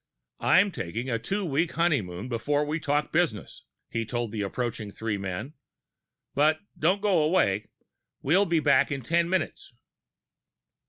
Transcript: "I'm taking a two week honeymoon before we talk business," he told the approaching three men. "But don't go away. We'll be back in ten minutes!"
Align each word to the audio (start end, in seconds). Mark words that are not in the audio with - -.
"I'm 0.39 0.71
taking 0.71 1.11
a 1.11 1.19
two 1.19 1.45
week 1.45 1.73
honeymoon 1.73 2.27
before 2.27 2.65
we 2.65 2.79
talk 2.79 3.11
business," 3.11 3.65
he 3.87 4.03
told 4.03 4.31
the 4.31 4.41
approaching 4.41 4.89
three 4.89 5.15
men. 5.19 5.53
"But 6.33 6.59
don't 6.75 7.03
go 7.03 7.21
away. 7.21 7.67
We'll 8.23 8.47
be 8.47 8.61
back 8.61 8.91
in 8.91 9.03
ten 9.03 9.29
minutes!" 9.29 9.73